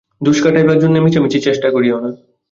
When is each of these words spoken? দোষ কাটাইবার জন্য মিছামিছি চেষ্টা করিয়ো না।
দোষ 0.21 0.37
কাটাইবার 0.43 0.77
জন্য 0.79 0.95
মিছামিছি 0.97 1.37
চেষ্টা 1.47 1.67
করিয়ো 1.75 1.97
না। 2.03 2.09